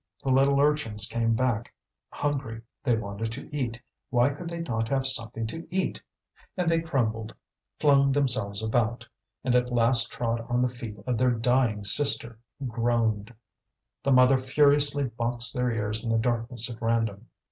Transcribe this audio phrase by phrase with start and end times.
[0.23, 1.71] The little urchins came back
[2.09, 6.01] hungry, they wanted to eat; why could they not have something to eat?
[6.57, 7.35] And they grumbled,
[7.79, 9.07] flung themselves about,
[9.43, 13.31] and at last trod on the feet of their dying sister, who groaned.
[14.01, 17.27] The mother furiously boxed their ears in the darkness at random.